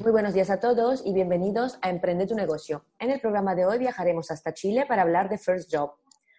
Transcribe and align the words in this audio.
Muy 0.00 0.12
buenos 0.12 0.34
días 0.34 0.50
a 0.50 0.60
todos 0.60 1.02
y 1.06 1.14
bienvenidos 1.14 1.78
a 1.80 1.88
Emprende 1.88 2.26
tu 2.26 2.34
negocio. 2.34 2.84
En 2.98 3.10
el 3.10 3.20
programa 3.20 3.54
de 3.54 3.64
hoy 3.64 3.78
viajaremos 3.78 4.30
hasta 4.30 4.52
Chile 4.52 4.84
para 4.86 5.00
hablar 5.02 5.30
de 5.30 5.38
First 5.38 5.74
Job. 5.74 5.92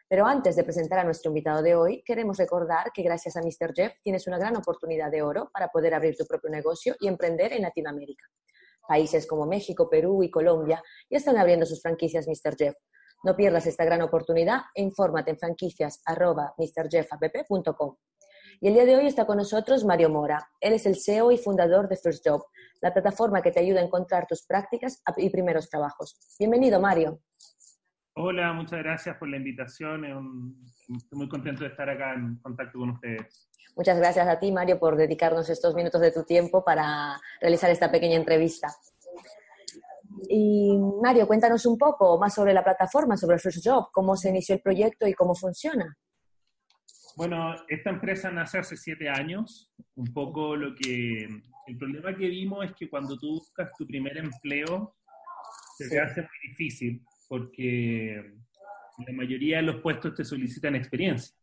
Pero 0.07 0.27
antes 0.27 0.55
de 0.55 0.63
presentar 0.63 0.99
a 0.99 1.03
nuestro 1.03 1.31
invitado 1.31 1.63
de 1.63 1.73
hoy, 1.73 2.03
queremos 2.03 2.37
recordar 2.37 2.91
que 2.93 3.01
gracias 3.01 3.35
a 3.37 3.41
Mr. 3.41 3.73
Jeff 3.73 3.93
tienes 4.03 4.27
una 4.27 4.37
gran 4.37 4.55
oportunidad 4.55 5.09
de 5.09 5.23
oro 5.23 5.49
para 5.51 5.69
poder 5.69 5.95
abrir 5.95 6.15
tu 6.15 6.25
propio 6.25 6.51
negocio 6.51 6.95
y 6.99 7.07
emprender 7.07 7.53
en 7.53 7.63
Latinoamérica. 7.63 8.25
Países 8.87 9.25
como 9.25 9.47
México, 9.47 9.89
Perú 9.89 10.21
y 10.21 10.29
Colombia 10.29 10.83
ya 11.09 11.17
están 11.17 11.37
abriendo 11.37 11.65
sus 11.65 11.81
franquicias 11.81 12.27
Mr. 12.27 12.55
Jeff. 12.55 12.75
No 13.23 13.35
pierdas 13.35 13.65
esta 13.65 13.83
gran 13.83 14.03
oportunidad 14.03 14.61
e 14.75 14.83
infórmate 14.83 15.31
en 15.31 15.39
franquicias.mrjeffapp.com. 15.39 17.95
Y 18.61 18.67
el 18.67 18.73
día 18.73 18.85
de 18.85 18.95
hoy 18.95 19.07
está 19.07 19.25
con 19.25 19.37
nosotros 19.37 19.83
Mario 19.83 20.09
Mora. 20.09 20.49
Él 20.61 20.73
es 20.73 20.85
el 20.85 20.95
CEO 20.95 21.31
y 21.31 21.37
fundador 21.37 21.89
de 21.89 21.97
First 21.97 22.25
Job, 22.27 22.45
la 22.81 22.93
plataforma 22.93 23.41
que 23.41 23.51
te 23.51 23.59
ayuda 23.59 23.81
a 23.81 23.83
encontrar 23.83 24.27
tus 24.27 24.45
prácticas 24.45 25.01
y 25.17 25.29
primeros 25.29 25.69
trabajos. 25.69 26.17
Bienvenido, 26.39 26.79
Mario. 26.79 27.19
Hola, 28.15 28.53
muchas 28.53 28.79
gracias 28.79 29.17
por 29.17 29.27
la 29.27 29.37
invitación. 29.37 30.55
Estoy 30.95 31.17
muy 31.17 31.27
contento 31.27 31.63
de 31.63 31.69
estar 31.69 31.89
acá 31.89 32.13
en 32.13 32.37
contacto 32.37 32.79
con 32.79 32.91
ustedes. 32.91 33.49
Muchas 33.75 33.97
gracias 33.97 34.25
a 34.27 34.39
ti, 34.39 34.53
Mario, 34.53 34.79
por 34.79 34.95
dedicarnos 34.95 35.49
estos 35.49 35.75
minutos 35.75 35.99
de 35.99 36.11
tu 36.11 36.23
tiempo 36.23 36.63
para 36.63 37.19
realizar 37.41 37.69
esta 37.69 37.91
pequeña 37.91 38.15
entrevista. 38.15 38.69
Y 40.29 40.77
Mario, 41.01 41.27
cuéntanos 41.27 41.65
un 41.65 41.77
poco 41.77 42.17
más 42.17 42.33
sobre 42.33 42.53
la 42.53 42.63
plataforma, 42.63 43.17
sobre 43.17 43.37
First 43.37 43.67
Job, 43.67 43.89
cómo 43.91 44.15
se 44.15 44.29
inició 44.29 44.55
el 44.55 44.61
proyecto 44.61 45.05
y 45.07 45.13
cómo 45.13 45.35
funciona. 45.35 45.97
Bueno, 47.15 47.55
esta 47.67 47.89
empresa 47.89 48.29
nace 48.29 48.57
hace 48.57 48.75
siete 48.75 49.09
años. 49.09 49.71
Un 49.95 50.13
poco 50.13 50.55
lo 50.55 50.75
que... 50.75 51.27
El 51.67 51.77
problema 51.77 52.15
que 52.15 52.27
vimos 52.27 52.65
es 52.65 52.73
que 52.73 52.89
cuando 52.89 53.17
tú 53.17 53.39
buscas 53.39 53.71
tu 53.77 53.87
primer 53.87 54.17
empleo, 54.17 54.95
se 55.77 55.89
te 55.89 55.99
hace 55.99 56.21
muy 56.21 56.49
difícil 56.49 57.01
porque 57.27 58.35
la 59.05 59.13
mayoría 59.13 59.57
de 59.57 59.63
los 59.63 59.81
puestos 59.81 60.13
te 60.13 60.23
solicitan 60.23 60.75
experiencia. 60.75 61.35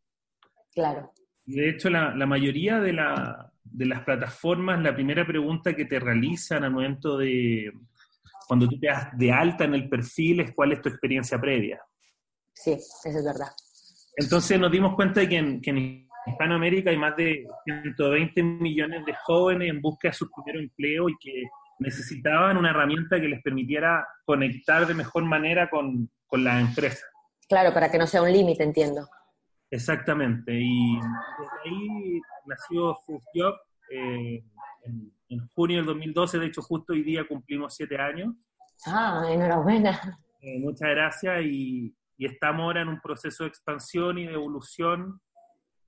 Claro. 0.72 1.12
De 1.44 1.68
hecho, 1.68 1.90
la, 1.90 2.14
la 2.14 2.26
mayoría 2.26 2.78
de, 2.80 2.92
la, 2.92 3.52
de, 3.64 3.86
las 3.86 4.04
plataformas, 4.04 4.80
la 4.80 4.94
primera 4.94 5.26
pregunta 5.26 5.74
que 5.74 5.86
te 5.86 5.98
realizan 5.98 6.62
al 6.62 6.70
momento 6.70 7.18
de 7.18 7.72
cuando 8.46 8.68
tú 8.68 8.78
te 8.78 8.86
das 8.86 9.08
de 9.18 9.32
alta 9.32 9.64
en 9.64 9.74
el 9.74 9.88
perfil 9.88 10.40
es 10.40 10.52
cuál 10.54 10.72
es 10.72 10.80
tu 10.80 10.88
experiencia 10.88 11.40
previa. 11.40 11.82
Sí, 12.52 12.72
eso 12.72 13.00
es 13.04 13.24
verdad. 13.24 13.48
Entonces 14.16 14.58
nos 14.58 14.70
dimos 14.70 14.94
cuenta 14.94 15.20
de 15.20 15.28
que 15.28 15.36
en, 15.36 15.60
que 15.60 15.70
en 15.70 16.08
Hispanoamérica 16.26 16.90
hay 16.90 16.96
más 16.96 17.16
de 17.16 17.46
120 17.64 18.42
millones 18.42 19.04
de 19.04 19.14
jóvenes 19.24 19.70
en 19.70 19.80
busca 19.80 20.08
de 20.08 20.14
su 20.14 20.30
primer 20.30 20.62
empleo 20.62 21.08
y 21.08 21.16
que 21.18 21.44
necesitaban 21.78 22.56
una 22.56 22.70
herramienta 22.70 23.20
que 23.20 23.28
les 23.28 23.42
permitiera 23.42 24.06
conectar 24.24 24.86
de 24.86 24.94
mejor 24.94 25.24
manera 25.24 25.68
con, 25.68 26.10
con 26.26 26.44
la 26.44 26.60
empresa. 26.60 27.04
Claro, 27.48 27.72
para 27.74 27.90
que 27.90 27.98
no 27.98 28.06
sea 28.06 28.22
un 28.22 28.32
límite, 28.32 28.62
entiendo. 28.62 29.08
Exactamente, 29.70 30.52
y 30.54 30.96
desde 30.96 31.52
ahí 31.64 32.20
nació 32.44 32.94
First 33.06 33.26
Job 33.34 33.54
eh, 33.90 34.44
en, 34.84 35.12
en, 35.30 35.48
junio 35.54 35.78
del 35.78 35.86
2012, 35.86 36.38
de 36.38 36.46
hecho 36.46 36.60
justo 36.60 36.92
hoy 36.92 37.02
día 37.02 37.26
cumplimos 37.26 37.74
siete 37.74 37.96
años. 37.96 38.34
Ah, 38.86 39.24
enhorabuena. 39.30 40.18
Eh, 40.42 40.58
muchas 40.58 40.90
gracias 40.90 41.42
y, 41.44 41.94
y, 42.22 42.26
estamos 42.26 42.64
ahora 42.64 42.82
en 42.82 42.88
un 42.88 43.00
proceso 43.00 43.44
de 43.44 43.48
expansión 43.48 44.18
y 44.18 44.26
de 44.26 44.34
evolución 44.34 45.20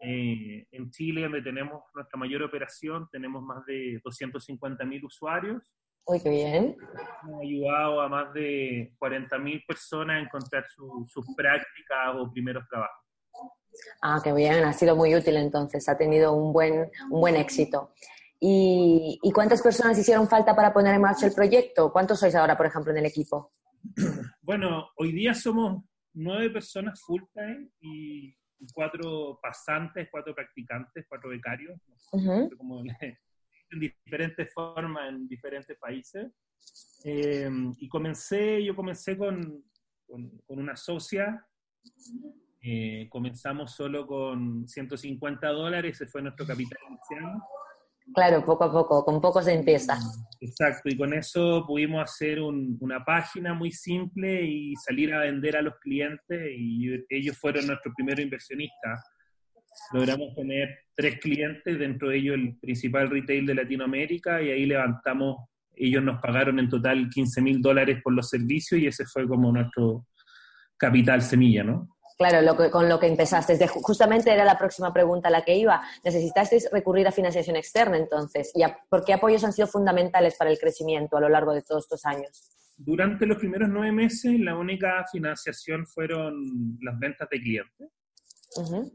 eh, 0.01 0.67
en 0.71 0.91
Chile, 0.91 1.23
donde 1.23 1.43
tenemos 1.43 1.83
nuestra 1.95 2.19
mayor 2.19 2.43
operación, 2.43 3.09
tenemos 3.11 3.43
más 3.43 3.65
de 3.67 4.01
250 4.05 4.85
mil 4.85 5.05
usuarios. 5.05 5.73
Uy, 6.07 6.21
qué 6.21 6.29
bien. 6.29 6.77
Hemos 7.23 7.41
ayudado 7.41 8.01
a 8.03 8.09
más 8.09 8.35
de 8.35 8.93
40 8.99 9.39
mil 9.39 9.63
personas 9.67 10.17
a 10.17 10.21
encontrar 10.21 10.67
su, 10.69 11.07
sus 11.09 11.25
prácticas 11.35 12.15
o 12.17 12.31
primeros 12.31 12.69
trabajos. 12.69 13.05
Ah, 14.03 14.21
qué 14.23 14.33
bien, 14.33 14.65
ha 14.65 14.73
sido 14.73 14.95
muy 14.95 15.15
útil 15.15 15.37
entonces, 15.37 15.89
ha 15.89 15.97
tenido 15.97 16.33
un 16.33 16.53
buen, 16.53 16.91
un 17.11 17.21
buen 17.21 17.37
éxito. 17.37 17.93
¿Y, 18.39 19.19
¿Y, 19.23 19.33
cuántas 19.33 19.63
personas 19.63 19.99
hicieron 19.99 20.29
falta 20.29 20.55
para 20.55 20.73
poner 20.73 20.95
en 20.95 21.01
marcha 21.01 21.27
el 21.27 21.33
proyecto? 21.33 21.91
¿Cuántos 21.93 22.21
sois 22.21 22.35
ahora, 22.35 22.57
por 22.57 22.67
ejemplo, 22.67 22.93
en 22.93 22.99
el 22.99 23.07
equipo? 23.07 23.53
Bueno, 24.43 24.91
hoy 24.97 25.13
día 25.13 25.33
somos 25.33 25.83
nueve 26.15 26.51
personas 26.51 27.01
full 27.03 27.23
time 27.33 27.69
y 27.81 28.35
cuatro 28.73 29.39
pasantes, 29.43 30.09
cuatro 30.11 30.35
practicantes, 30.35 31.05
cuatro 31.09 31.31
becarios, 31.31 31.79
no 31.87 31.99
sé, 31.99 32.09
uh 32.17 32.21
-huh. 32.21 32.57
como 32.57 32.83
en 33.71 33.81
diferentes 33.81 34.53
formas 34.53 35.09
en 35.11 35.29
diferentes 35.29 35.77
países. 35.79 36.33
Eh, 37.05 37.51
y 37.79 37.89
comencé, 37.89 38.65
yo 38.65 38.75
comencé 38.75 39.19
con, 39.19 39.65
con, 40.07 40.39
con 40.47 40.59
una 40.59 40.77
socia, 40.77 41.47
eh, 42.63 43.09
comenzamos 43.11 43.73
solo 43.73 44.07
con 44.07 44.67
150 44.67 45.49
dólares, 45.49 46.01
ese 46.01 46.07
fue 46.07 46.23
nuestro 46.23 46.47
capital 46.47 46.79
inicial. 46.89 47.43
Claro, 48.13 48.45
poco 48.45 48.65
a 48.65 48.73
poco, 48.73 49.05
con 49.05 49.21
poco 49.21 49.43
se 49.43 49.55
empieza. 49.55 49.99
Exacto, 50.41 50.91
y 50.91 50.97
con 50.97 51.15
eso 51.15 51.65
pudimos 51.67 52.03
hacer 52.03 52.41
un, 52.41 52.77
una 52.81 53.03
página 53.03 53.55
muy 53.55 53.73
simple 53.73 54.45
y 54.45 54.75
salir 54.77 55.15
a 55.15 55.21
vender 55.21 55.57
a 55.57 55.63
los 55.63 55.75
clientes 55.81 56.51
y 56.55 56.91
ellos 57.09 57.39
fueron 57.39 57.67
nuestros 57.67 57.95
primeros 57.95 58.21
inversionistas. 58.21 59.01
Logramos 59.93 60.35
tener 60.37 60.69
tres 60.95 61.19
clientes, 61.19 61.79
dentro 61.79 62.11
de 62.11 62.19
ellos 62.19 62.35
el 62.37 62.59
principal 62.59 63.11
retail 63.11 63.47
de 63.47 63.55
Latinoamérica 63.55 64.43
y 64.43 64.51
ahí 64.51 64.67
levantamos, 64.67 65.49
ellos 65.75 66.03
nos 66.03 66.21
pagaron 66.21 66.59
en 66.59 66.69
total 66.69 67.09
15 67.09 67.41
mil 67.41 67.63
dólares 67.63 68.01
por 68.05 68.13
los 68.13 68.29
servicios 68.29 68.81
y 68.81 68.87
ese 68.87 69.05
fue 69.07 69.27
como 69.27 69.51
nuestro 69.51 70.07
capital 70.77 71.23
semilla, 71.23 71.65
¿no? 71.65 71.94
Claro, 72.17 72.43
lo 72.43 72.57
que, 72.57 72.71
con 72.71 72.89
lo 72.89 73.01
que 73.01 73.09
empezaste. 73.09 73.67
Justamente 73.67 74.33
era 74.33 74.45
la 74.45 74.57
próxima 74.57 74.93
pregunta 74.93 75.29
a 75.29 75.31
la 75.33 75.45
que 75.45 75.57
iba. 75.57 75.83
¿Necesitasteis 76.05 76.69
recurrir 76.71 77.09
a 77.09 77.13
financiación 77.13 77.57
externa 77.57 77.97
entonces? 77.97 78.53
¿Y 78.55 78.63
a, 78.63 78.79
por 78.89 79.05
qué 79.05 79.15
apoyos 79.15 79.43
han 79.43 79.53
sido 79.53 79.67
fundamentales 79.67 80.37
para 80.37 80.51
el 80.51 80.59
crecimiento 80.59 81.17
a 81.17 81.21
lo 81.21 81.29
largo 81.29 81.53
de 81.53 81.63
todos 81.63 81.85
estos 81.85 82.05
años? 82.05 82.51
Durante 82.77 83.27
los 83.27 83.39
primeros 83.39 83.69
nueve 83.69 83.93
meses, 83.93 84.39
la 84.39 84.57
única 84.57 85.05
financiación 85.11 85.87
fueron 85.87 86.79
las 86.83 86.99
ventas 86.99 87.29
de 87.31 87.41
clientes. 87.41 87.89
Uh 88.57 88.63
-huh. 88.63 88.93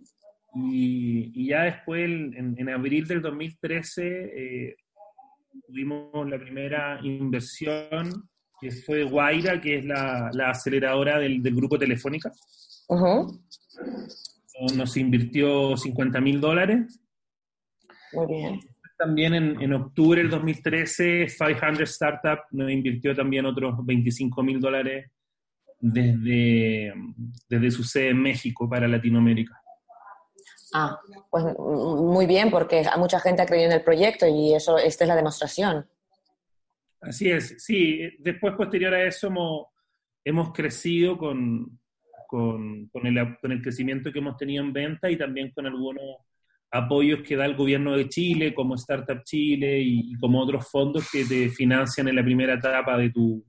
y, 0.56 1.32
y, 1.34 1.50
ya 1.50 1.64
después, 1.64 2.06
en, 2.06 2.56
en, 2.58 2.70
abril 2.70 3.06
del 3.06 3.22
2013, 3.22 4.02
eh, 4.02 4.76
tuvimos 5.68 6.30
la 6.30 6.40
primera 6.40 7.00
inversión, 7.04 8.30
que 8.62 8.72
fue 8.72 9.04
Guaira, 9.04 9.60
que 9.60 9.80
es 9.80 9.86
la, 9.86 10.30
la 10.34 10.52
aceleradora 10.52 11.20
del, 11.20 11.44
del 11.44 11.56
grupo 11.56 11.78
Telefónica. 11.78 12.32
Uh 12.90 12.98
-huh. 12.98 14.76
Nos 14.76 14.98
invirtió 14.98 15.78
50 15.78 16.20
mil 16.20 16.42
dólares. 16.42 17.00
Muy 18.12 18.28
bien. 18.28 18.60
También 18.98 19.34
en, 19.34 19.62
en, 19.62 19.74
octubre 19.74 20.22
del 20.22 20.30
2013, 20.30 21.28
500 21.28 21.90
Startup 21.90 22.40
nos 22.52 22.70
invirtió 22.70 23.16
también 23.16 23.46
otros 23.46 23.86
25 23.86 24.44
mil 24.44 24.60
dólares 24.60 25.10
desde, 25.80 26.94
desde 27.48 27.72
su 27.72 27.84
sede 27.84 28.10
en 28.10 28.22
México 28.22 28.70
para 28.70 28.88
Latinoamérica. 28.88 29.62
Ah, 30.74 31.00
pues 31.30 31.46
muy 31.58 32.26
bien, 32.26 32.52
porque 32.52 32.84
mucha 32.98 33.20
gente 33.20 33.42
ha 33.42 33.46
creído 33.46 33.68
en 33.68 33.78
el 33.78 33.84
proyecto 33.84 34.28
y 34.28 34.54
eso, 34.54 34.78
esta 34.78 35.04
es 35.04 35.08
la 35.08 35.16
demostración. 35.16 35.90
Así 37.02 37.32
es, 37.32 37.64
sí. 37.64 38.02
Después, 38.20 38.56
posterior 38.56 38.94
a 38.94 39.04
eso, 39.04 39.28
hemos, 39.28 39.68
hemos 40.24 40.52
crecido 40.52 41.18
con, 41.18 41.79
con, 42.30 42.88
con, 42.90 43.08
el, 43.08 43.38
con, 43.42 43.52
el, 43.52 43.62
crecimiento 43.62 44.12
que 44.12 44.20
hemos 44.20 44.38
tenido 44.38 44.64
en 44.64 44.72
venta 44.72 45.10
y 45.10 45.18
también 45.18 45.52
con 45.52 45.66
algunos 45.66 46.04
apoyos 46.70 47.22
que 47.24 47.36
da 47.36 47.46
el 47.46 47.56
gobierno 47.56 47.98
de 47.98 48.08
Chile, 48.08 48.54
como 48.54 48.76
Startup 48.76 49.24
Chile 49.24 49.80
y, 49.80 50.12
y 50.12 50.16
como 50.20 50.40
otros 50.40 50.70
fondos 50.70 51.10
que 51.12 51.26
te 51.26 51.50
financian 51.50 52.08
en 52.08 52.16
la 52.16 52.24
primera 52.24 52.54
etapa 52.54 52.96
de 53.00 53.10
tu, 53.10 53.44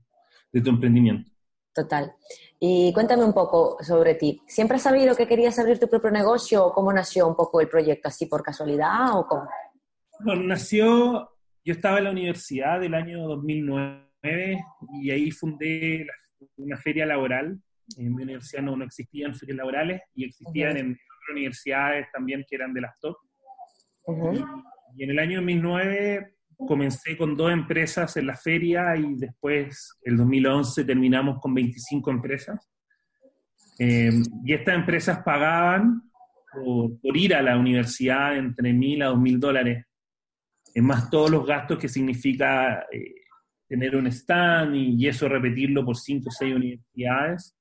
de 0.51 0.61
tu 0.61 0.71
emprendimiento. 0.71 1.29
Total. 1.71 2.11
Y 2.59 2.91
cuéntame 2.93 3.23
un 3.23 3.33
poco 3.33 3.77
sobre 3.83 4.15
ti. 4.15 4.41
¿Siempre 4.47 4.77
has 4.77 4.83
sabido 4.83 5.15
que 5.15 5.27
querías 5.27 5.59
abrir 5.59 5.77
tu 5.77 5.87
propio 5.87 6.09
negocio 6.09 6.65
o 6.65 6.73
cómo 6.73 6.91
nació 6.91 7.27
un 7.27 7.35
poco 7.35 7.61
el 7.61 7.69
proyecto? 7.69 8.07
¿Así 8.07 8.25
por 8.25 8.41
casualidad 8.41 9.15
o 9.15 9.27
cómo? 9.27 9.47
Bueno, 10.19 10.41
nació, 10.41 11.29
yo 11.63 11.73
estaba 11.73 11.99
en 11.99 12.05
la 12.05 12.11
universidad 12.11 12.79
del 12.79 12.95
año 12.95 13.27
2009 13.27 14.65
y 15.01 15.11
ahí 15.11 15.29
fundé 15.29 16.07
una 16.57 16.77
feria 16.77 17.05
laboral. 17.05 17.61
En 17.97 18.15
mi 18.15 18.23
universidad 18.23 18.63
no, 18.63 18.75
no 18.75 18.85
existían 18.85 19.35
ferias 19.35 19.57
laborales 19.57 20.01
y 20.15 20.25
existían 20.25 20.77
en 20.77 20.91
otras 20.91 21.31
universidades 21.31 22.07
también 22.11 22.45
que 22.49 22.55
eran 22.55 22.73
de 22.73 22.81
las 22.81 22.99
top. 22.99 23.17
y, 24.07 24.37
y, 24.97 25.03
en 25.03 25.09
el 25.11 25.19
año 25.19 25.37
2009 25.37 26.35
comencé 26.67 27.17
con 27.17 27.35
dos 27.35 27.51
empresas 27.51 28.15
en 28.17 28.27
la 28.27 28.35
feria 28.35 28.95
y 28.95 29.15
después, 29.15 29.97
el 30.03 30.17
2011, 30.17 30.85
terminamos 30.85 31.39
con 31.39 31.53
25 31.53 32.11
empresas. 32.11 32.71
Eh, 33.79 34.11
y 34.45 34.53
estas 34.53 34.75
empresas 34.75 35.23
pagaban 35.23 36.03
por, 36.53 37.17
ir 37.17 37.33
a 37.33 37.41
la 37.41 37.57
universidad 37.57 38.37
entre 38.37 38.73
mil 38.73 39.01
a 39.01 39.07
dos 39.07 39.19
mil 39.19 39.39
dólares, 39.39 39.85
es 40.73 40.83
más 40.83 41.09
todos 41.09 41.31
los 41.31 41.45
gastos 41.45 41.79
que 41.79 41.89
significa 41.89 42.85
eh, 42.91 43.15
tener 43.67 43.95
un 43.95 44.07
stand 44.07 44.75
y, 44.75 45.07
eso 45.07 45.27
repetirlo 45.27 45.85
por 45.85 45.97
cinco 45.97 46.29
o 46.29 46.31
seis 46.31 46.55
universidades. 46.55 47.57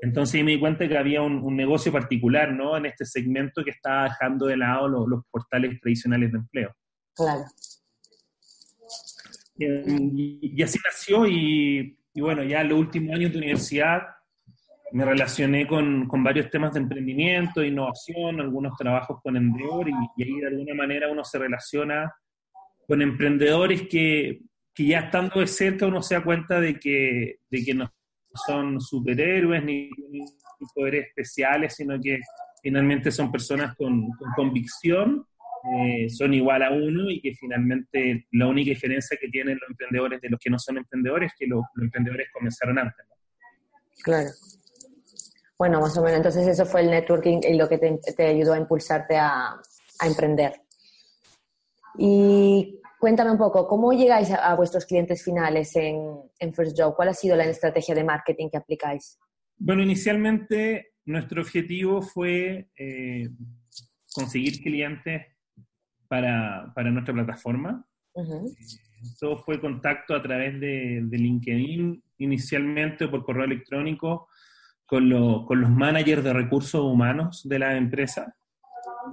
Entonces 0.00 0.44
me 0.44 0.52
di 0.52 0.60
cuenta 0.60 0.88
que 0.88 0.96
había 0.96 1.22
un, 1.22 1.56
negocio 1.56 1.90
particular 1.90 2.52
¿no? 2.52 2.76
en 2.76 2.86
este 2.86 3.04
segmento 3.04 3.64
que 3.64 3.70
estaba 3.70 4.04
dejando 4.04 4.46
de 4.46 4.56
lado 4.56 4.88
los, 4.88 5.08
los 5.08 5.24
portales 5.30 5.80
tradicionales 5.80 6.30
de 6.30 6.38
empleo. 6.38 6.74
Claro. 7.14 7.44
Y, 9.58 10.62
así 10.62 10.78
nació 10.84 11.26
y, 11.26 11.96
bueno, 12.14 12.44
ya 12.44 12.60
en 12.60 12.68
los 12.68 12.78
últimos 12.78 13.16
años 13.16 13.32
de 13.32 13.38
universidad 13.38 14.02
me 14.92 15.04
relacioné 15.04 15.66
con, 15.66 16.06
con, 16.06 16.22
varios 16.22 16.48
temas 16.48 16.72
de 16.72 16.80
emprendimiento, 16.80 17.62
innovación, 17.62 18.40
algunos 18.40 18.76
trabajos 18.76 19.20
con 19.22 19.36
Endeavor 19.36 19.88
y, 19.88 19.92
y, 20.16 20.22
ahí 20.22 20.40
de 20.40 20.46
alguna 20.46 20.74
manera 20.74 21.10
uno 21.10 21.24
se 21.24 21.38
relaciona 21.38 22.14
con 22.86 23.02
emprendedores 23.02 23.82
que, 23.82 24.40
que, 24.72 24.86
ya 24.86 25.00
estando 25.00 25.40
de 25.40 25.46
cerca 25.46 25.86
uno 25.86 26.00
se 26.00 26.14
da 26.14 26.24
cuenta 26.24 26.60
de 26.60 26.78
que, 26.78 27.40
de 27.50 27.64
que 27.64 27.74
no 27.74 27.92
son 28.46 28.80
superhéroes 28.80 29.64
ni, 29.64 29.90
poderes 30.74 31.06
especiales, 31.08 31.74
sino 31.74 32.00
que 32.00 32.20
finalmente 32.62 33.10
son 33.10 33.30
personas 33.30 33.74
con, 33.76 34.08
con 34.12 34.32
convicción 34.34 35.24
eh, 35.64 36.08
son 36.08 36.34
igual 36.34 36.62
a 36.62 36.70
uno 36.70 37.10
y 37.10 37.20
que 37.20 37.34
finalmente 37.34 38.26
la 38.32 38.46
única 38.46 38.70
diferencia 38.70 39.18
que 39.20 39.28
tienen 39.28 39.58
los 39.60 39.70
emprendedores 39.70 40.20
de 40.20 40.30
los 40.30 40.40
que 40.40 40.50
no 40.50 40.58
son 40.58 40.78
emprendedores 40.78 41.32
es 41.32 41.38
que 41.38 41.46
los, 41.46 41.62
emprendedores 41.80 42.28
comenzaron 42.32 42.78
antes. 42.78 43.06
Claro. 44.02 44.30
Bueno, 45.58 45.80
más 45.80 45.96
o 45.98 46.02
menos, 46.02 46.18
entonces 46.18 46.46
eso 46.46 46.64
fue 46.64 46.82
el 46.82 46.90
networking 46.90 47.40
y 47.42 47.54
lo 47.54 47.68
que 47.68 47.78
te, 47.78 48.26
ayudó 48.26 48.52
a 48.52 48.58
impulsarte 48.58 49.16
a, 49.16 49.60
a, 49.98 50.06
emprender. 50.06 50.52
Y 51.98 52.77
cuéntame 52.98 53.30
un 53.30 53.38
poco, 53.38 53.66
¿cómo 53.66 53.92
llegáis 53.92 54.30
a, 54.30 54.54
vuestros 54.54 54.84
clientes 54.86 55.22
finales 55.22 55.74
en, 55.76 56.20
en, 56.38 56.54
First 56.54 56.78
Job? 56.78 56.94
¿Cuál 56.96 57.10
ha 57.10 57.14
sido 57.14 57.36
la 57.36 57.44
estrategia 57.44 57.94
de 57.94 58.04
marketing 58.04 58.48
que 58.50 58.56
aplicáis? 58.56 59.18
Bueno, 59.56 59.82
inicialmente 59.82 60.92
nuestro 61.04 61.42
objetivo 61.42 62.02
fue 62.02 62.68
eh, 62.76 63.28
conseguir 64.12 64.60
clientes 64.60 65.26
para, 66.08 66.72
para 66.74 66.90
nuestra 66.90 67.14
plataforma. 67.14 67.84
Todo 69.20 69.38
fue 69.38 69.60
contacto 69.60 70.14
a 70.14 70.22
través 70.22 70.58
de, 70.60 71.00
de, 71.04 71.18
LinkedIn, 71.18 72.02
inicialmente 72.18 73.06
por 73.06 73.24
correo 73.24 73.44
electrónico, 73.44 74.28
con, 74.86 75.44
con 75.44 75.60
los 75.60 75.70
managers 75.70 76.24
de 76.24 76.32
recursos 76.32 76.82
humanos 76.82 77.42
de 77.44 77.58
la 77.58 77.76
empresa. 77.76 78.34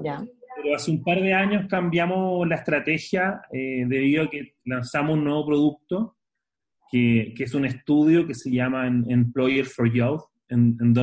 Ya. 0.02 0.24
Pero 0.66 0.78
hace 0.78 0.90
un 0.90 1.04
par 1.04 1.22
de 1.22 1.32
años 1.32 1.68
cambiamos 1.70 2.48
la 2.48 2.56
estrategia 2.56 3.40
eh, 3.52 3.86
debido 3.88 4.24
a 4.24 4.30
que 4.32 4.56
lanzamos 4.66 5.16
un 5.16 5.24
nuevo 5.24 5.46
producto, 5.46 6.18
que, 6.92 7.36
que, 7.38 7.44
es 7.44 7.54
un 7.54 7.66
estudio 7.66 8.26
que 8.26 8.34
se 8.34 8.50
llama 8.50 8.88
Employer 8.88 9.66
for 9.66 9.94
Youth, 9.94 10.24
en, 10.50 10.76
en 10.82 10.94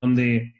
donde 0.00 0.54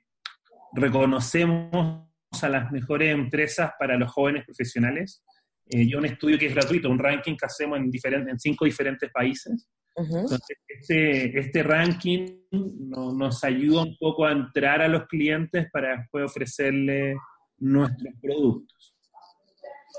reconocemos 0.74 2.06
a 2.42 2.48
las 2.50 2.70
mejores 2.70 3.14
empresas 3.14 3.72
para 3.78 3.96
los 3.96 4.12
jóvenes 4.12 4.44
profesionales. 4.44 5.24
Eh, 5.70 5.84
y 5.84 5.94
un 5.94 6.04
estudio 6.04 6.38
que 6.38 6.46
es 6.46 6.54
gratuito, 6.54 6.90
un 6.90 6.98
ranking 6.98 7.36
que 7.36 7.46
hacemos 7.46 7.78
en, 7.78 7.90
diferentes, 7.90 8.30
en 8.30 8.38
cinco 8.38 8.66
diferentes 8.66 9.10
países. 9.10 9.70
Entonces, 9.96 10.58
este, 10.68 11.38
este 11.38 11.62
ranking 11.62 12.26
nos 12.50 13.42
ayuda 13.42 13.84
un 13.84 13.96
poco 13.98 14.26
a 14.26 14.32
entrar 14.32 14.82
a 14.82 14.88
los 14.88 15.06
clientes 15.06 15.66
para 15.72 15.96
después 15.96 16.26
ofrecerles 16.26 17.16
nuestros 17.60 18.14
productos. 18.20 18.96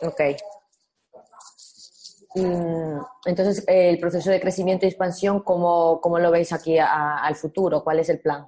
Ok. 0.01 0.21
entonces, 3.25 3.63
el 3.67 3.99
proceso 3.99 4.31
de 4.31 4.39
crecimiento 4.39 4.85
y 4.85 4.89
expansión, 4.89 5.41
¿cómo, 5.41 5.99
cómo 6.01 6.19
lo 6.19 6.31
veis 6.31 6.51
aquí 6.53 6.77
al 6.79 7.35
futuro? 7.35 7.83
¿Cuál 7.83 7.99
es 7.99 8.09
el 8.09 8.19
plan? 8.19 8.47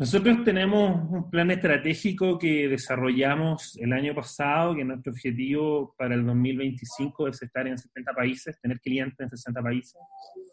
Nosotros 0.00 0.44
tenemos 0.46 0.98
un 1.10 1.30
plan 1.30 1.50
estratégico 1.50 2.38
que 2.38 2.68
desarrollamos 2.68 3.76
el 3.76 3.92
año 3.92 4.14
pasado, 4.14 4.74
que 4.74 4.82
nuestro 4.82 5.12
objetivo 5.12 5.94
para 5.98 6.14
el 6.14 6.24
2025 6.24 7.28
es 7.28 7.42
estar 7.42 7.66
en 7.66 7.76
70 7.76 8.12
países, 8.14 8.58
tener 8.62 8.80
clientes 8.80 9.20
en 9.20 9.28
60 9.28 9.62
países. 9.62 10.00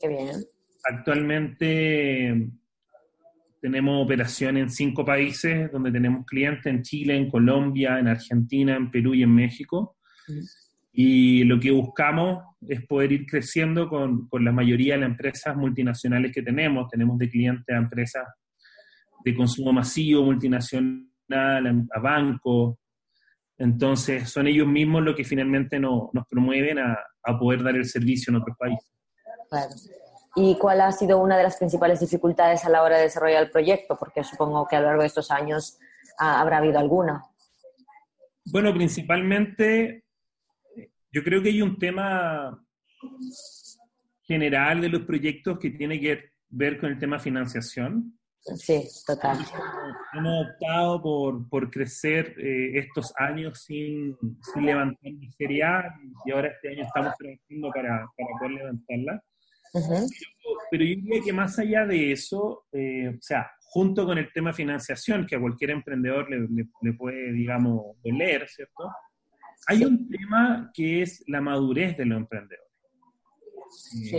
Qué 0.01 0.09
bien. 0.09 0.35
Actualmente 0.83 2.49
tenemos 3.67 4.01
operación 4.01 4.55
en 4.55 4.69
cinco 4.69 5.03
países 5.03 5.69
donde 5.69 5.91
tenemos 5.91 6.25
clientes 6.25 6.65
en 6.67 6.83
Chile, 6.83 7.17
en 7.17 7.29
Colombia, 7.29 7.99
en 7.99 8.07
Argentina, 8.07 8.77
en 8.77 8.89
Perú 8.89 9.13
y 9.13 9.23
en 9.23 9.35
México. 9.35 9.97
Y 10.93 11.43
lo 11.43 11.59
que 11.59 11.71
buscamos 11.71 12.55
es 12.65 12.85
poder 12.87 13.11
ir 13.11 13.25
creciendo 13.25 13.89
con, 13.89 14.29
con 14.29 14.45
la 14.45 14.53
mayoría 14.53 14.93
de 14.93 15.01
las 15.01 15.09
empresas 15.09 15.57
multinacionales 15.57 16.31
que 16.31 16.41
tenemos. 16.41 16.87
Tenemos 16.89 17.17
de 17.17 17.29
clientes 17.29 17.75
a 17.75 17.77
empresas 17.77 18.25
de 19.25 19.35
consumo 19.35 19.73
masivo, 19.73 20.23
multinacional, 20.23 21.87
a 21.93 21.99
bancos. 21.99 22.77
Entonces, 23.57 24.29
son 24.29 24.47
ellos 24.47 24.65
mismos 24.67 25.03
los 25.03 25.13
que 25.13 25.25
finalmente 25.25 25.77
nos 25.77 26.09
promueven 26.29 26.79
a, 26.79 26.97
poder 27.37 27.63
dar 27.63 27.75
el 27.75 27.83
servicio 27.83 28.31
en 28.31 28.37
otros 28.37 28.55
países. 28.57 28.89
Claro. 29.49 30.06
¿Y 30.39 30.55
cuál 30.59 30.81
ha 30.81 30.91
sido 30.91 31.17
una 31.17 31.35
de 31.35 31.41
las 31.41 31.57
principales 31.57 31.99
dificultades 31.99 32.63
a 32.63 32.69
la 32.69 32.83
hora 32.83 32.97
de 32.97 33.03
desarrollar 33.03 33.41
el 33.41 33.49
proyecto? 33.49 33.97
Porque 33.97 34.23
supongo 34.23 34.67
que 34.67 34.75
a 34.75 34.81
lo 34.81 34.85
largo 34.85 35.01
de 35.01 35.07
estos 35.07 35.31
años 35.31 35.79
ah, 36.19 36.39
habrá 36.39 36.59
habido 36.59 36.77
alguna. 36.77 37.23
Bueno, 38.45 38.71
principalmente 38.71 40.03
yo 41.11 41.23
creo 41.23 41.41
que 41.41 41.49
hay 41.49 41.63
un 41.63 41.79
tema 41.79 42.63
general 44.21 44.79
de 44.81 44.89
los 44.89 45.01
proyectos 45.01 45.57
que 45.57 45.71
tiene 45.71 45.99
que 45.99 46.25
ver 46.49 46.79
con 46.79 46.91
el 46.91 46.99
tema 46.99 47.17
financiación. 47.17 48.13
Sí, 48.39 48.87
total. 49.07 49.39
Hemos 50.13 50.47
optado 50.47 51.01
por, 51.01 51.49
por 51.49 51.71
crecer 51.71 52.35
eh, 52.37 52.77
estos 52.77 53.11
años 53.17 53.63
sin, 53.63 54.15
sin 54.53 54.65
levantar 54.67 55.11
miseria 55.13 55.83
y 56.25 56.31
ahora 56.31 56.49
este 56.49 56.69
año 56.69 56.83
estamos 56.83 57.15
trabajando 57.17 57.71
para, 57.71 58.07
para 58.15 58.39
poder 58.39 58.51
levantarla. 58.51 59.23
Pero, 59.73 60.83
yo 60.83 60.95
diría 60.95 61.21
que 61.23 61.33
más 61.33 61.57
allá 61.59 61.85
de 61.85 62.11
eso, 62.11 62.65
eh, 62.71 63.09
o 63.09 63.21
sea, 63.21 63.49
junto 63.59 64.05
con 64.05 64.17
el 64.17 64.31
tema 64.31 64.53
financiación, 64.53 65.25
que 65.25 65.35
a 65.35 65.39
cualquier 65.39 65.71
emprendedor 65.71 66.29
le, 66.29 66.47
le, 66.81 66.93
puede, 66.93 67.31
digamos, 67.33 67.97
doler, 68.03 68.47
¿cierto? 68.47 68.89
Hay 69.67 69.83
un 69.83 70.07
tema 70.09 70.71
que 70.73 71.01
es 71.01 71.23
la 71.27 71.41
madurez 71.41 71.97
de 71.97 72.05
los 72.05 72.17
emprendedores. 72.17 72.71
Sí. 73.69 74.17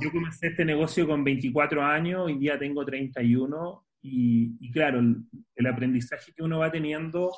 Yo 0.00 0.10
comencé 0.10 0.48
este 0.48 0.64
negocio 0.64 1.06
con 1.06 1.22
24 1.24 1.82
años, 1.82 2.22
hoy 2.26 2.38
día 2.38 2.58
tengo 2.58 2.84
31 2.84 3.84
y, 4.02 4.56
y 4.60 4.70
claro, 4.70 5.00
el, 5.00 5.66
aprendizaje 5.66 6.32
que 6.32 6.42
uno 6.42 6.60
va 6.60 6.70
teniendo, 6.70 7.32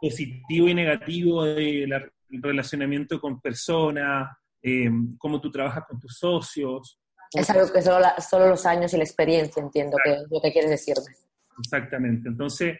positivo 0.00 0.68
y 0.68 0.74
negativo, 0.74 1.44
del 1.44 2.10
relacionamiento 2.28 3.20
con 3.20 3.40
personas, 3.40 4.36
eh, 4.66 4.90
cómo 5.16 5.40
tú 5.40 5.48
trabajas 5.50 5.84
con 5.88 6.00
tus 6.00 6.18
socios. 6.18 6.98
Es 7.32 7.48
algo 7.50 7.72
que 7.72 7.80
solo, 7.80 8.04
solo 8.18 8.48
los 8.48 8.66
años 8.66 8.92
y 8.92 8.96
la 8.96 9.04
experiencia 9.04 9.62
entiendo 9.62 9.96
que 10.02 10.16
lo 10.28 10.40
que 10.40 10.52
quieres 10.52 10.70
decirme. 10.70 11.14
Exactamente. 11.58 12.28
Entonces, 12.28 12.76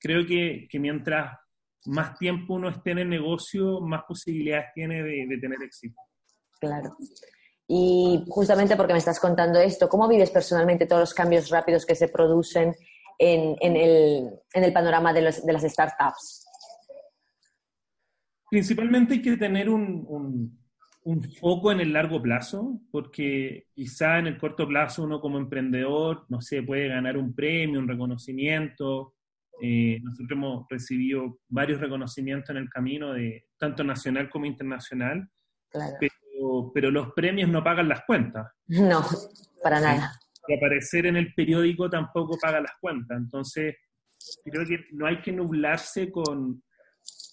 creo 0.00 0.26
que, 0.26 0.66
que, 0.68 0.80
mientras 0.80 1.38
más 1.86 2.18
tiempo 2.18 2.54
uno 2.54 2.68
esté 2.68 2.90
en 2.90 2.98
el 2.98 3.08
negocio, 3.08 3.80
más 3.80 4.02
posibilidades 4.06 4.66
tiene 4.74 5.02
de, 5.02 5.26
de 5.28 5.38
tener 5.38 5.62
éxito. 5.62 6.00
Claro. 6.60 6.96
Y 7.68 8.24
justamente 8.28 8.76
porque 8.76 8.94
me 8.94 8.98
estás 8.98 9.20
contando 9.20 9.60
esto, 9.60 9.88
¿cómo 9.88 10.08
vives 10.08 10.30
personalmente 10.30 10.86
todos 10.86 11.00
los 11.00 11.14
cambios 11.14 11.50
rápidos 11.50 11.86
que 11.86 11.94
se 11.94 12.08
producen 12.08 12.74
en, 13.16 13.56
en, 13.60 13.76
el, 13.76 14.40
en 14.54 14.64
el, 14.64 14.72
panorama 14.72 15.12
de, 15.12 15.22
los, 15.22 15.46
de, 15.46 15.52
las 15.52 15.62
startups? 15.62 16.46
Principalmente 18.50 19.14
hay 19.14 19.22
que 19.22 19.36
tener 19.36 19.68
un, 19.68 20.04
un, 20.08 20.57
un 21.08 21.22
foco 21.22 21.72
en 21.72 21.80
el 21.80 21.94
largo 21.94 22.20
plazo, 22.20 22.82
porque 22.92 23.68
quizá 23.74 24.18
en 24.18 24.26
el 24.26 24.36
corto 24.36 24.68
plazo 24.68 25.04
uno 25.04 25.22
como 25.22 25.38
emprendedor, 25.38 26.26
no 26.28 26.42
sé, 26.42 26.62
puede 26.62 26.88
ganar 26.88 27.16
un 27.16 27.34
premio, 27.34 27.80
un 27.80 27.88
reconocimiento. 27.88 29.14
Eh, 29.62 29.98
nosotros 30.02 30.30
hemos 30.32 30.66
recibido 30.68 31.38
varios 31.48 31.80
reconocimientos 31.80 32.50
en 32.50 32.58
el 32.58 32.68
camino, 32.68 33.14
de 33.14 33.46
tanto 33.56 33.82
nacional 33.84 34.28
como 34.28 34.44
internacional, 34.44 35.26
pero, 35.72 36.72
pero, 36.74 36.90
los 36.90 37.14
premios 37.14 37.48
no 37.48 37.64
pagan 37.64 37.88
las 37.88 38.04
cuentas. 38.04 38.46
No, 38.66 39.02
para 39.62 39.80
nada. 39.80 40.12
Y 40.46 40.56
aparecer 40.56 41.06
en 41.06 41.16
el 41.16 41.32
periódico 41.32 41.88
tampoco 41.88 42.36
paga 42.38 42.60
las 42.60 42.72
cuentas. 42.82 43.16
Entonces, 43.16 43.76
creo 44.44 44.66
que 44.66 44.84
no 44.92 45.06
hay 45.06 45.22
que 45.22 45.32
nublarse 45.32 46.10
con, 46.10 46.62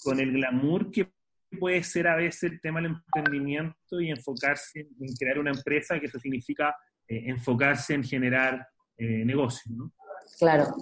con 0.01 0.21
el 0.21 0.31
glamour 0.31 0.91
que 0.91 1.14
puede 1.55 1.83
ser 1.83 2.07
a 2.07 2.15
veces 2.15 2.51
el 2.51 2.61
tema 2.61 2.81
del 2.81 2.91
emprendimiento 2.91 3.99
y 3.99 4.09
enfocarse 4.09 4.79
en 4.79 5.15
crear 5.17 5.39
una 5.39 5.51
empresa, 5.51 5.99
que 5.99 6.07
eso 6.07 6.19
significa 6.19 6.75
eh, 7.07 7.23
enfocarse 7.27 7.93
en 7.93 8.03
generar 8.03 8.67
eh, 8.97 9.23
negocios, 9.25 9.75
¿no? 9.75 9.91
Claro. 10.39 10.75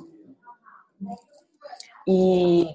Y 2.05 2.67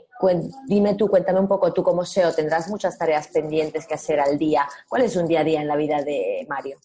dime 0.67 0.95
tú, 0.95 1.09
cuéntame 1.09 1.40
un 1.40 1.49
poco, 1.49 1.73
tú 1.73 1.83
como 1.83 2.05
SEO 2.05 2.35
tendrás 2.35 2.69
muchas 2.69 2.99
tareas 2.99 3.28
pendientes 3.28 3.87
que 3.87 3.95
hacer 3.95 4.21
al 4.21 4.38
día. 4.38 4.67
¿Cuál 4.88 5.02
es 5.02 5.17
un 5.17 5.26
día 5.26 5.40
a 5.40 5.45
día 5.45 5.61
en 5.61 5.69
la 5.69 5.76
vida 5.76 6.02
de 6.02 6.47
Mario? 6.49 6.78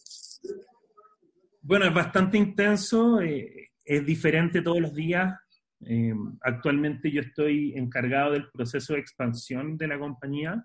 Bueno, 1.60 1.86
es 1.86 1.94
bastante 1.94 2.36
intenso, 2.38 3.20
eh, 3.20 3.70
es 3.84 4.04
diferente 4.04 4.62
todos 4.62 4.80
los 4.80 4.94
días. 4.94 5.34
actualmente 6.40 7.10
yo 7.10 7.20
estoy 7.20 7.74
encargado 7.76 8.32
del 8.32 8.50
proceso 8.50 8.94
de 8.94 9.00
expansión 9.00 9.76
de 9.76 9.86
la 9.86 9.98
compañía 9.98 10.64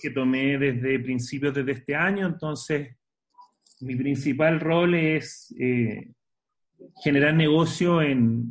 que 0.00 0.10
tomé 0.10 0.58
desde 0.58 0.98
principios 1.00 1.54
de 1.54 1.72
este 1.72 1.94
año, 1.94 2.26
entonces 2.26 2.96
mi 3.80 3.96
principal 3.96 4.60
rol 4.60 4.94
es 4.94 5.54
eh, 5.58 6.12
generar 7.02 7.34
negocio 7.34 8.00
en, 8.02 8.50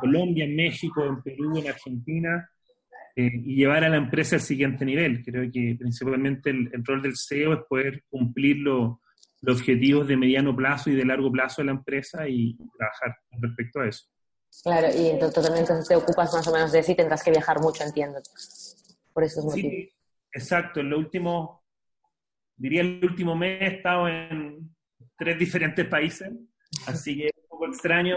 Colombia, 0.00 0.44
en 0.44 0.56
México, 0.56 1.04
en 1.04 1.22
Perú, 1.22 1.58
en 1.58 1.68
Argentina, 1.68 2.50
eh, 3.16 3.30
y 3.44 3.56
llevar 3.56 3.84
a 3.84 3.88
la 3.88 3.96
empresa 3.96 4.36
al 4.36 4.42
siguiente 4.42 4.84
nivel. 4.84 5.22
Creo 5.22 5.50
que 5.50 5.76
principalmente 5.78 6.50
el, 6.50 6.70
rol 6.84 7.02
del 7.02 7.16
CEO 7.16 7.54
es 7.54 7.60
poder 7.68 8.04
cumplir 8.08 8.58
los 8.58 8.98
objetivos 9.46 10.08
de 10.08 10.16
mediano 10.16 10.56
plazo 10.56 10.90
y 10.90 10.94
de 10.94 11.04
largo 11.04 11.30
plazo 11.30 11.62
de 11.62 11.66
la 11.66 11.72
empresa 11.72 12.28
y 12.28 12.56
trabajar 12.78 13.16
respecto 13.40 13.80
a 13.80 13.88
eso. 13.88 14.06
Claro, 14.62 14.88
y 14.96 15.08
entonces, 15.08 15.44
entonces 15.46 15.88
te 15.88 15.96
ocupas 15.96 16.32
más 16.32 16.46
o 16.48 16.52
menos 16.52 16.72
de 16.72 16.80
eso 16.80 16.92
y 16.92 16.96
tendrás 16.96 17.22
que 17.22 17.30
viajar 17.30 17.60
mucho, 17.60 17.84
entiendo 17.84 18.20
por 19.12 19.24
esos 19.24 19.44
motivos. 19.44 19.72
Sí, 19.72 19.92
exacto. 20.32 20.80
En 20.80 20.90
lo 20.90 20.98
último, 20.98 21.62
diría 22.56 22.82
el 22.82 23.00
último 23.02 23.36
mes 23.36 23.60
he 23.62 23.76
estado 23.76 24.08
en 24.08 24.74
tres 25.16 25.38
diferentes 25.38 25.86
países, 25.86 26.30
así 26.86 27.16
que 27.16 27.26
es 27.26 27.32
un 27.36 27.48
poco 27.48 27.66
extraño 27.66 28.16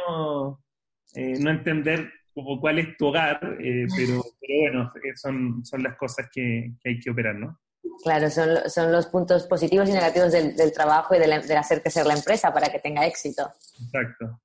eh, 1.15 1.37
no 1.39 1.51
entender 1.51 2.11
como 2.33 2.59
cuál 2.59 2.79
es 2.79 2.97
tu 2.97 3.07
hogar, 3.07 3.39
eh, 3.59 3.85
pero, 3.95 4.23
bueno, 4.47 4.91
eh, 4.95 5.15
son, 5.15 5.63
son 5.63 5.83
las 5.83 5.95
cosas 5.97 6.27
que, 6.33 6.73
hay 6.83 6.99
que 6.99 7.11
operar, 7.11 7.35
¿no? 7.35 7.59
Claro, 8.03 8.29
son, 8.29 8.69
son 8.69 8.91
los 8.91 9.05
puntos 9.07 9.45
positivos 9.45 9.87
y 9.89 9.93
negativos 9.93 10.31
del, 10.31 10.73
trabajo 10.73 11.13
y 11.13 11.19
del, 11.19 11.45
del 11.45 11.57
hacer 11.57 11.81
crecer 11.81 12.07
la 12.07 12.15
empresa 12.15 12.51
para 12.51 12.69
que 12.69 12.79
tenga 12.79 13.05
éxito. 13.05 13.51
Exacto. 13.85 14.41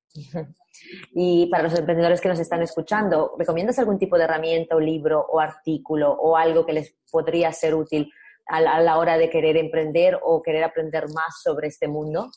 Y 1.13 1.47
para 1.51 1.65
los 1.65 1.79
emprendedores 1.79 2.21
que 2.21 2.29
nos 2.29 2.39
están 2.39 2.63
escuchando, 2.63 3.35
¿recomiendas 3.39 3.79
algún 3.79 3.99
tipo 3.99 4.17
de 4.17 4.25
herramienta 4.25 4.77
o 4.77 4.81
libro 4.81 5.21
o 5.21 5.41
artículo 5.41 6.13
o 6.13 6.37
algo 6.37 6.65
que 6.65 6.73
les 6.73 6.97
podría 7.11 7.53
ser 7.53 7.75
útil 7.75 8.11
a 8.47 8.61
la, 8.81 8.99
hora 8.99 9.19
de 9.19 9.29
querer 9.29 9.57
emprender 9.57 10.19
o 10.23 10.43
querer 10.43 10.65
aprender 10.65 11.05
más 11.15 11.43
sobre 11.43 11.69
este 11.69 11.89
mundo? 11.89 12.31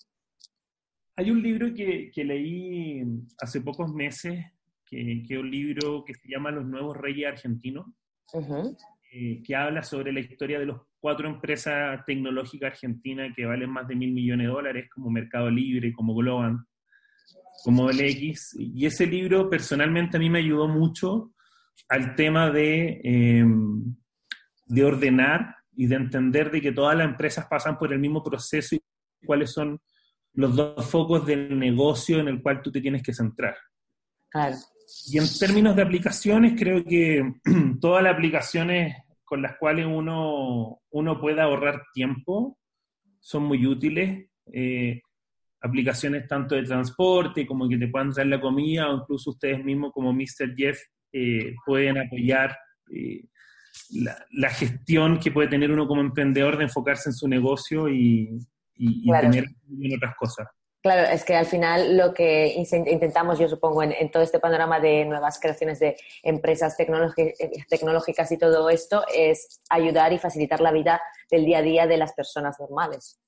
Hay 1.15 1.31
un 1.31 1.41
libro 1.41 1.73
que, 1.73 2.11
leí 2.15 3.03
hace 3.39 3.61
pocos 3.61 3.93
meses, 3.93 4.45
que, 4.85 5.23
es 5.29 5.38
un 5.38 5.50
libro 5.50 6.03
que 6.03 6.13
se 6.13 6.27
llama 6.29 6.51
Los 6.51 6.65
Nuevos 6.65 6.97
Reyes 6.97 7.27
Argentinos, 7.27 7.85
eh, 9.13 9.41
que 9.43 9.55
habla 9.55 9.83
sobre 9.83 10.11
la 10.11 10.19
historia 10.19 10.59
de 10.59 10.65
las 10.65 10.77
cuatro 11.00 11.27
empresas 11.27 12.03
tecnológicas 12.05 12.71
argentinas 12.71 13.33
que 13.35 13.45
valen 13.45 13.69
más 13.69 13.88
de 13.88 13.95
mil 13.95 14.11
millones 14.11 14.47
de 14.47 14.53
dólares, 14.53 14.89
como 14.93 15.09
Mercado 15.09 15.50
Libre, 15.50 15.93
como 15.93 16.13
Globan 16.15 16.65
como 17.63 17.89
el 17.89 18.00
X. 18.00 18.56
Y 18.58 18.86
ese 18.86 19.06
libro 19.06 19.50
personalmente 19.50 20.18
a 20.18 20.20
mí 20.20 20.30
me 20.30 20.39
ayudó 20.39 20.68
mucho 20.68 21.32
al 21.89 22.15
tema 22.15 22.50
de, 22.50 23.01
em, 23.03 23.96
de 24.65 24.84
ordenar 24.84 25.56
y 25.75 25.88
de 25.88 25.96
entender 25.96 26.51
de 26.51 26.62
que 26.62 26.72
todas 26.72 26.98
las 26.98 27.08
empresas 27.08 27.46
pasan 27.50 27.77
por 27.77 27.91
el 27.94 28.00
mismo 28.00 28.24
proceso 28.24 28.75
y 28.75 28.82
cuáles 29.25 29.51
son 29.51 29.80
los 30.34 30.56
dos 30.56 30.86
focos 30.86 31.25
del 31.25 31.58
negocio 31.58 32.20
en 32.20 32.27
el 32.27 32.41
cual 32.41 32.62
tú 32.62 32.72
te 32.72 32.82
tienes 32.82 33.03
que 33.03 33.13
centrar. 33.13 33.56
Y 35.08 35.18
en 35.18 35.25
términos 35.39 35.75
de 35.75 35.82
aplicaciones, 35.82 36.53
creo 36.58 36.84
que 36.84 37.34
todas 37.82 38.03
las 38.03 38.13
aplicaciones 38.13 38.96
con 39.24 39.41
las 39.41 39.58
cuales 39.58 39.86
uno, 39.86 40.82
uno 40.89 41.20
puede 41.20 41.41
ahorrar 41.41 41.84
tiempo 41.94 42.58
son 43.20 43.44
muy 43.44 43.65
útiles. 43.65 44.27
Eh, 44.51 45.01
aplicaciones 45.62 46.27
tanto 46.27 46.56
de 46.56 46.63
transporte 46.63 47.46
como 47.46 47.70
que 47.70 47.77
te 47.77 47.88
puedan 47.88 48.12
traer 48.12 48.30
la 48.30 48.41
comida 48.41 48.89
o 48.89 48.98
incluso 48.98 49.32
ustedes 49.32 49.63
mismos 49.63 49.91
como 49.94 50.12
Mr. 50.12 50.56
Jeff 50.56 50.80
eh, 51.13 51.53
pueden 51.65 51.98
apoyar 51.98 52.58
eh, 52.94 53.25
la, 54.32 54.50
gestión 54.50 55.20
que 55.20 55.32
puede 55.32 55.50
tener 55.50 55.72
uno 55.72 55.88
como 55.88 56.01
emprendedor 56.01 56.58
de 56.58 56.63
enfocarse 56.63 57.10
en 57.10 57.13
su 57.13 57.27
negocio 57.27 57.88
y, 57.89 58.39
tener 58.75 59.46
en 59.46 59.96
otras 59.96 60.15
cosas. 60.18 60.48
Claro, 60.82 61.08
es 61.13 61.24
que 61.24 61.36
al 61.36 61.46
final 61.46 61.96
lo 61.96 62.12
que 62.12 62.56
intentamos, 62.56 63.38
yo 63.38 63.48
supongo, 63.48 63.84
en, 63.84 64.10
todo 64.10 64.24
este 64.24 64.39
panorama 64.39 64.80
de 64.80 65.06
nuevas 65.06 65.39
creaciones 65.39 65.77
de 65.80 65.96
empresas 66.24 66.75
tecnológicas 66.75 68.32
y 68.32 68.38
todo 68.38 68.68
esto, 68.72 69.03
es 69.15 69.62
ayudar 69.70 70.12
y 70.12 70.18
facilitar 70.18 70.60
la 70.60 70.72
vida 70.72 71.00
del 71.30 71.46
día 71.46 71.60
a 71.60 71.62
día 71.62 71.86
de 71.86 71.98
las 71.98 72.13
personas 72.13 72.60
normales. 72.60 73.20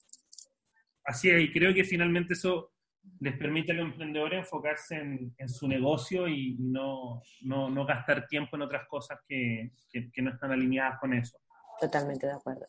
Así 1.06 1.30
es, 1.30 1.42
y 1.42 1.52
creo 1.52 1.74
que 1.74 1.84
finalmente 1.84 2.34
eso 2.34 2.74
les 3.20 3.38
permite 3.38 3.72
a 3.72 3.76
los 3.76 3.86
emprendedores 3.86 4.40
enfocarse 4.40 4.96
en, 4.96 5.50
su 5.50 5.68
negocio 5.68 6.28
y 6.28 6.56
no, 6.60 7.22
no, 7.42 7.86
gastar 7.86 8.28
tiempo 8.28 8.56
en 8.56 8.62
otras 8.64 8.88
cosas 8.88 9.20
que, 9.28 9.72
que, 9.92 10.22
no 10.22 10.32
están 10.32 10.52
alineadas 10.52 11.00
con 11.00 11.14
eso. 11.14 11.38
Totalmente 11.80 12.28
de 12.28 12.34
acuerdo. 12.34 12.66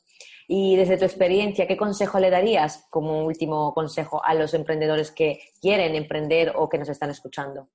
Y 0.48 0.76
desde 0.76 0.96
tu 0.96 1.04
experiencia, 1.04 1.66
¿qué 1.66 1.76
consejo 1.76 2.18
le 2.18 2.30
darías 2.30 2.86
como 2.90 3.24
último 3.24 3.72
consejo 3.74 4.24
a 4.24 4.34
los 4.34 4.54
emprendedores 4.54 5.12
que 5.12 5.38
quieren 5.60 5.94
emprender 5.94 6.52
o 6.56 6.68
que 6.68 6.78
nos 6.78 6.88
están 6.88 7.10
escuchando? 7.10 7.68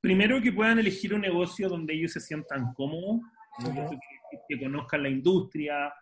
Primero 0.00 0.42
que 0.42 0.52
puedan 0.52 0.78
elegir 0.78 1.14
un 1.14 1.22
negocio 1.22 1.68
donde 1.68 1.94
ellos 1.94 2.12
se 2.12 2.20
sientan 2.20 2.74
cómodos, 2.74 3.22
que, 4.48 4.60
conozcan 4.60 5.02
la 5.02 5.08
industria, 5.08 5.94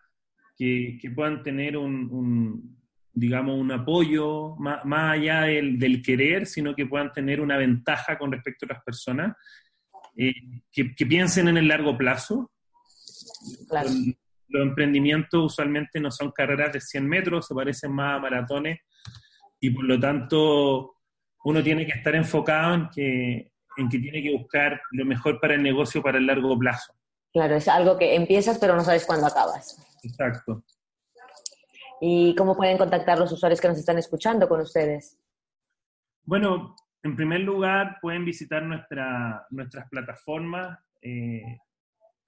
que, 0.56 1.12
puedan 1.14 1.42
tener 1.42 1.76
un, 1.76 2.78
digamos, 3.12 3.58
un 3.58 3.72
apoyo 3.72 4.56
más, 4.56 4.84
allá 4.84 5.42
del, 5.42 6.02
querer, 6.02 6.46
sino 6.46 6.74
que 6.74 6.86
puedan 6.86 7.12
tener 7.12 7.40
una 7.40 7.56
ventaja 7.56 8.18
con 8.18 8.32
respecto 8.32 8.64
a 8.64 8.66
otras 8.66 8.84
personas, 8.84 9.36
eh, 10.16 10.32
que, 10.70 11.06
piensen 11.06 11.48
en 11.48 11.56
el 11.56 11.68
largo 11.68 11.96
plazo. 11.96 12.50
Los, 13.70 14.62
emprendimientos 14.62 15.52
usualmente 15.52 15.98
no 15.98 16.10
son 16.10 16.30
carreras 16.30 16.74
de 16.74 16.80
100 16.80 17.08
metros, 17.08 17.46
se 17.46 17.54
parecen 17.54 17.92
más 17.92 18.16
a 18.16 18.20
maratones 18.20 18.80
y 19.58 19.70
por 19.70 19.84
lo 19.84 19.98
tanto 19.98 20.96
uno 21.44 21.62
tiene 21.62 21.86
que 21.86 21.92
estar 21.92 22.14
enfocado 22.14 22.74
en 22.74 22.88
que, 22.90 23.52
en 23.78 23.88
que 23.88 23.98
tiene 23.98 24.22
que 24.22 24.36
buscar 24.36 24.78
lo 24.90 25.06
mejor 25.06 25.40
para 25.40 25.54
el 25.54 25.62
negocio 25.62 26.02
para 26.02 26.18
el 26.18 26.26
largo 26.26 26.58
plazo. 26.58 26.92
Claro, 27.32 27.56
es 27.56 27.68
algo 27.68 27.96
que 27.96 28.14
empiezas 28.14 28.58
pero 28.58 28.76
no 28.76 28.84
sabes 28.84 29.06
cuándo 29.06 29.26
acabas. 29.26 29.78
Exacto. 30.02 30.64
¿Y 32.00 32.34
cómo 32.34 32.56
pueden 32.56 32.78
contactar 32.78 33.18
los 33.18 33.30
usuarios 33.30 33.60
que 33.60 33.68
nos 33.68 33.78
están 33.78 33.98
escuchando 33.98 34.48
con 34.48 34.60
ustedes? 34.60 35.18
Bueno, 36.24 36.74
en 37.02 37.16
primer 37.16 37.40
lugar, 37.40 37.98
pueden 38.00 38.24
visitar 38.24 38.62
nuestra, 38.62 39.44
nuestras 39.50 39.88
plataformas 39.88 40.78
eh, 41.00 41.58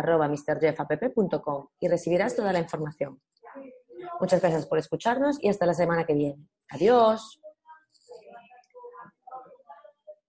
y 1.80 1.88
recibirás 1.88 2.36
toda 2.36 2.52
la 2.52 2.58
información. 2.58 3.22
Muchas 4.20 4.42
gracias 4.42 4.66
por 4.66 4.78
escucharnos 4.78 5.42
y 5.42 5.48
hasta 5.48 5.64
la 5.64 5.72
semana 5.72 6.04
que 6.04 6.12
viene. 6.12 6.46
Adiós. 6.68 7.40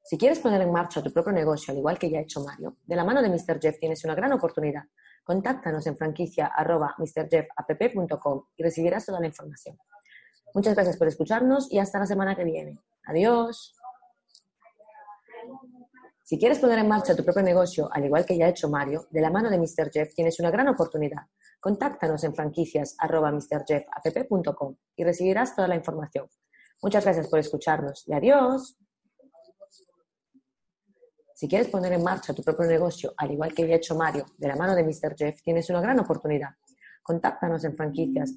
Si 0.02 0.18
quieres 0.18 0.40
poner 0.40 0.62
en 0.62 0.72
marcha 0.72 1.04
tu 1.04 1.12
propio 1.12 1.34
negocio, 1.34 1.74
al 1.74 1.80
igual 1.80 2.00
que 2.00 2.10
ya 2.10 2.20
ha 2.20 2.22
hecho 2.22 2.42
Mario, 2.42 2.78
de 2.86 2.96
la 2.96 3.04
mano 3.04 3.22
de 3.22 3.28
Mr. 3.28 3.60
Jeff 3.62 3.80
tienes 3.80 4.06
una 4.06 4.16
gran 4.16 4.32
oportunidad. 4.32 4.84
Contáctanos 5.26 5.86
en 5.88 5.98
franquicia 5.98 6.54
y 8.56 8.64
recibirás 8.64 9.06
toda 9.06 9.20
la 9.20 9.28
información. 9.28 9.78
Muchas 10.54 10.76
gracias 10.76 10.98
por 10.98 11.08
escucharnos 11.08 11.72
y 11.72 11.80
hasta 11.80 12.00
la 12.00 12.06
semana 12.06 12.36
que 12.36 12.44
viene. 12.44 12.80
Adiós. 13.06 13.76
Si 16.24 16.38
quieres 16.38 16.60
poner 16.60 16.80
en 16.80 16.88
marcha 16.88 17.16
tu 17.16 17.24
propio 17.24 17.42
negocio, 17.42 17.90
al 17.92 18.06
igual 18.06 18.26
que 18.26 18.38
ya 18.38 18.46
ha 18.46 18.50
hecho 18.50 18.70
Mario, 18.70 19.08
de 19.10 19.22
la 19.22 19.32
mano 19.32 19.50
de 19.50 19.58
Mr. 19.58 19.90
Jeff 19.92 20.14
tienes 20.14 20.40
una 20.40 20.52
gran 20.52 20.68
oportunidad. 20.68 21.24
Contáctanos 21.60 22.24
en 22.24 22.36
franquicias 22.36 22.96
y 24.96 25.04
recibirás 25.04 25.56
toda 25.56 25.68
la 25.68 25.76
información. 25.76 26.28
Muchas 26.82 27.04
gracias 27.04 27.28
por 27.28 27.40
escucharnos 27.40 28.08
y 28.08 28.14
adiós. 28.14 28.78
Si 31.34 31.48
quieres 31.48 31.70
poner 31.70 31.94
en 31.94 32.04
marcha 32.04 32.34
tu 32.34 32.44
propio 32.44 32.66
negocio, 32.66 33.14
al 33.18 33.32
igual 33.32 33.54
que 33.54 33.68
ya 33.68 33.74
ha 33.74 33.78
hecho 33.78 33.96
Mario, 33.96 34.26
de 34.38 34.48
la 34.48 34.56
mano 34.56 34.76
de 34.76 34.84
Mr. 34.84 35.16
Jeff, 35.18 35.42
tienes 35.42 35.70
una 35.70 35.82
gran 35.82 36.00
oportunidad 36.00 36.50
contáctanos 37.04 37.64
en 37.66 37.76
franquicias 37.76 38.34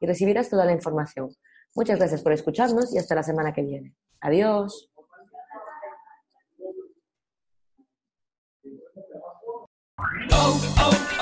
y 0.00 0.06
recibirás 0.06 0.48
toda 0.48 0.64
la 0.64 0.72
información. 0.72 1.30
Muchas 1.74 1.98
gracias 1.98 2.22
por 2.22 2.32
escucharnos 2.32 2.94
y 2.94 2.98
hasta 2.98 3.14
la 3.14 3.22
semana 3.22 3.52
que 3.52 3.62
viene. 3.62 3.94
Adiós. 4.20 4.90
Oh, 10.34 10.60
oh, 10.78 10.90
oh, 11.20 11.21